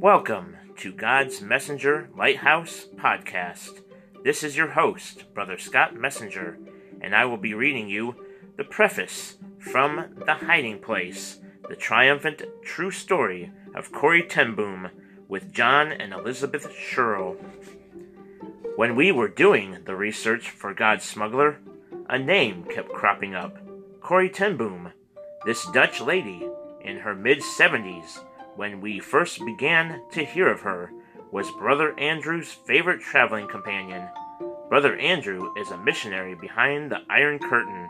[0.00, 3.80] Welcome to God's Messenger Lighthouse Podcast.
[4.22, 6.56] This is your host, Brother Scott Messenger,
[7.00, 8.14] and I will be reading you
[8.56, 14.88] the preface from The Hiding Place, the triumphant true story of Corrie ten Boom
[15.26, 17.36] with John and Elizabeth Sherrill.
[18.76, 21.58] When we were doing the research for God's Smuggler,
[22.08, 23.58] a name kept cropping up
[24.00, 24.92] Corrie ten Boom.
[25.44, 26.48] This Dutch lady,
[26.82, 28.20] in her mid 70s,
[28.58, 30.90] when we first began to hear of her,
[31.30, 34.08] was Brother Andrew's favorite traveling companion.
[34.68, 37.88] Brother Andrew is a missionary behind the Iron Curtain.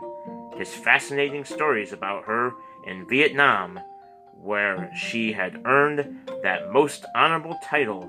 [0.55, 2.53] His fascinating stories about her
[2.85, 3.79] in Vietnam,
[4.39, 8.07] where she had earned that most honorable title,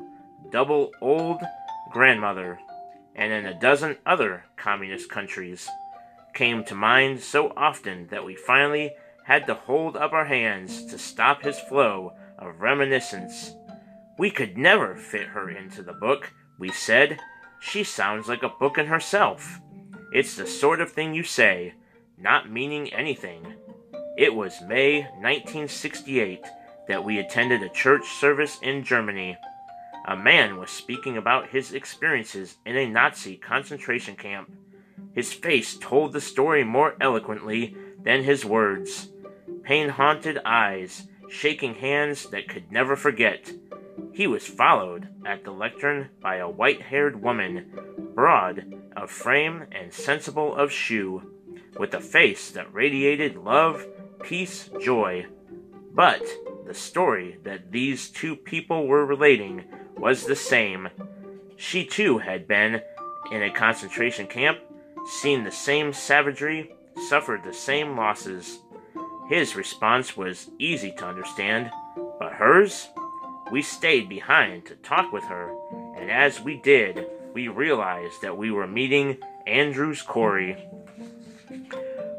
[0.51, 1.41] Double Old
[1.91, 2.59] Grandmother,
[3.17, 5.67] and in a dozen other communist countries,
[6.35, 8.93] came to mind so often that we finally
[9.25, 13.55] had to hold up our hands to stop his flow of reminiscence.
[14.19, 17.19] We could never fit her into the book, we said.
[17.61, 19.61] She sounds like a book in herself.
[20.13, 21.75] It's the sort of thing you say,
[22.19, 23.55] not meaning anything.
[24.17, 26.45] It was May 1968
[26.89, 29.37] that we attended a church service in Germany.
[30.07, 34.51] A man was speaking about his experiences in a Nazi concentration camp.
[35.15, 39.09] His face told the story more eloquently than his words.
[39.63, 43.53] Pain haunted eyes shaking hands that could never forget.
[44.13, 47.71] He was followed at the lectern by a white haired woman,
[48.15, 51.23] broad of frame and sensible of shoe,
[51.79, 53.87] with a face that radiated love,
[54.23, 55.27] peace, joy.
[55.93, 56.23] But
[56.67, 59.65] the story that these two people were relating
[59.97, 60.89] was the same.
[61.57, 62.83] She too had been
[63.31, 64.59] in a concentration camp,
[65.07, 66.73] seen the same savagery,
[67.09, 68.59] suffered the same losses.
[69.31, 71.71] His response was easy to understand,
[72.19, 72.89] but hers?
[73.53, 75.55] We stayed behind to talk with her,
[75.97, 80.57] and as we did, we realized that we were meeting Andrews Corrie,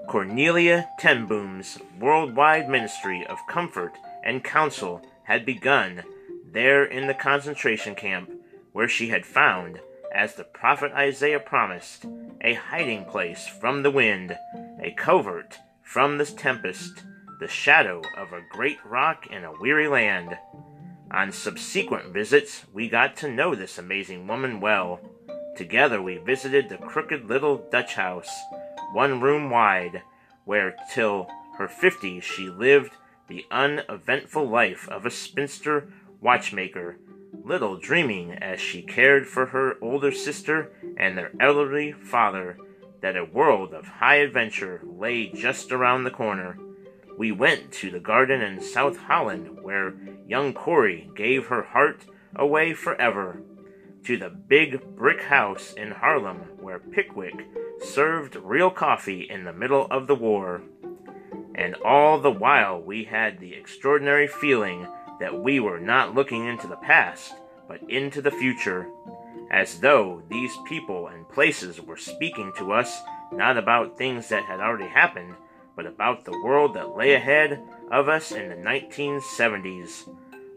[0.08, 3.92] Cornelia ten Boom's worldwide ministry of comfort
[4.24, 6.04] and counsel had begun
[6.50, 8.32] there in the concentration camp,
[8.72, 9.82] where she had found,
[10.14, 12.06] as the prophet Isaiah promised,
[12.40, 14.38] a hiding place from the wind,
[14.82, 15.58] a covert
[15.91, 17.03] from the tempest,
[17.41, 20.38] the shadow of a great rock in a weary land.
[21.12, 25.02] On subsequent visits, we got to know this amazing woman well.
[25.57, 28.29] Together, we visited the crooked little Dutch house,
[28.94, 30.02] one room wide,
[30.46, 32.94] where till her fifties she lived
[33.28, 35.91] the uneventful life of a spinster
[36.22, 37.00] watchmaker,
[37.44, 42.56] little dreaming as she cared for her older sister and their elderly father
[43.02, 46.58] that a world of high adventure lay just around the corner.
[47.18, 49.94] We went to the garden in South Holland where
[50.28, 53.42] young Corrie gave her heart away forever,
[54.06, 57.36] to the big brick house in Haarlem where Pickwick
[57.84, 60.62] served real coffee in the middle of the war.
[61.56, 64.88] And all the while we had the extraordinary feeling
[65.20, 67.34] that we were not looking into the past,
[67.68, 68.88] but into the future
[69.52, 73.02] as though these people and places were speaking to us
[73.34, 75.36] not about things that had already happened,
[75.76, 80.10] but about the world that lay ahead of us in the 1970s.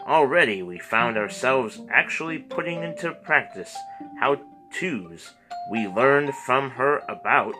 [0.02, 3.74] Already we found ourselves actually putting into practice
[4.20, 4.40] how
[4.72, 5.32] to's
[5.70, 7.54] we learned from her about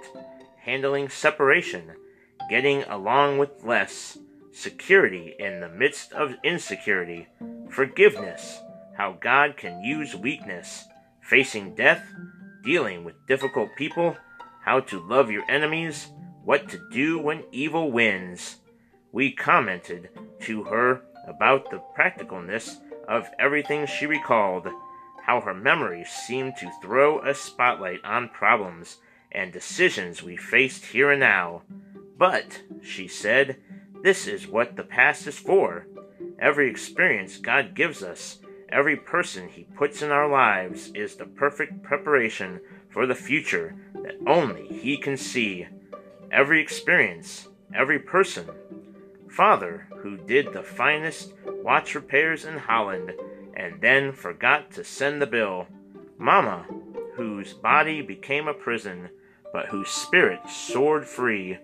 [0.59, 1.91] handling separation,
[2.49, 4.19] getting along with less,
[4.53, 7.27] security in the midst of insecurity,
[7.71, 8.61] forgiveness,
[8.97, 10.85] how God can use weakness
[11.25, 12.07] facing death,
[12.63, 14.17] dealing with difficult people,
[14.63, 16.09] how to love your enemies,
[16.45, 18.57] what to do when evil wins.
[19.13, 20.11] We commented
[20.43, 22.77] to her about the practicalness
[23.09, 24.69] of everything she recalled,
[25.25, 28.99] how her memory seemed to throw a spotlight on problems
[29.33, 31.63] and decisions we faced here and now.
[32.17, 33.57] But, she said,
[34.03, 35.87] this is what the past is for.
[36.39, 38.39] Every experience God gives us
[38.69, 44.17] Every person He puts in our lives is the perfect preparation for the future that
[44.27, 45.67] only He can see.
[46.31, 48.47] Every experience, every person.
[49.29, 53.13] Father, who did the finest watch repairs in Holland
[53.57, 55.67] and then forgot to send the bill.
[56.19, 56.67] Mama,
[57.15, 59.09] whose body became a prison,
[59.53, 61.59] but whose spirit soared free.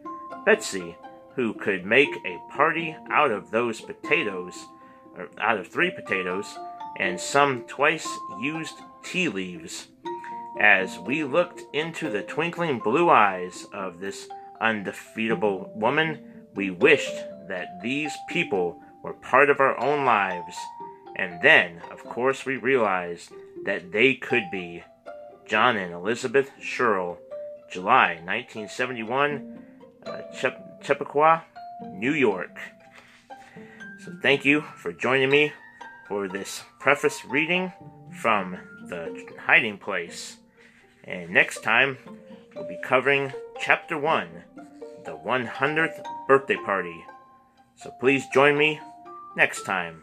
[0.45, 0.97] Betsy,
[1.35, 4.67] who could make a party out of those potatoes,
[5.17, 6.59] or out of three potatoes,
[7.01, 8.07] and some twice
[8.41, 9.89] used tea leaves.
[10.61, 14.29] As we looked into the twinkling blue eyes of this
[14.61, 16.21] undefeatable woman,
[16.55, 17.15] we wished
[17.49, 20.55] that these people were part of our own lives.
[21.17, 23.33] And then, of course, we realized
[23.65, 24.85] that they could be
[25.47, 27.19] John and Elizabeth Sherrill,
[27.71, 29.59] July 1971,
[30.05, 30.21] uh,
[30.83, 31.45] Chappaqua,
[31.93, 32.59] New York.
[34.05, 35.53] So thank you for joining me
[36.11, 37.73] for this preface reading
[38.11, 38.59] from
[38.89, 40.39] The Hiding Place.
[41.05, 41.99] And next time,
[42.53, 44.29] we'll be covering Chapter 1
[45.05, 47.05] The 100th Birthday Party.
[47.77, 48.81] So please join me
[49.37, 50.03] next time.